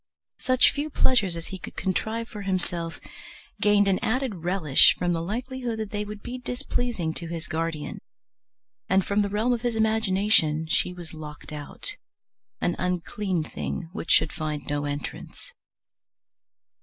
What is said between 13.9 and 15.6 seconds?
which should find no entrance.